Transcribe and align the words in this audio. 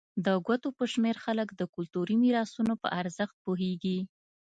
د 0.25 0.27
ګوتو 0.45 0.69
په 0.77 0.83
شمېر 0.93 1.15
خلک 1.25 1.47
د 1.55 1.61
کلتوري 1.75 2.15
میراثونو 2.23 2.73
په 2.81 2.87
ارزښت 3.01 3.35
پوهېږي. 3.45 3.99